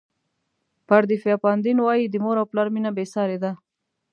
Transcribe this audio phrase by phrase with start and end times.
[0.87, 3.51] پاردیفا پاندین وایي د مور او پلار مینه بې سارې ده.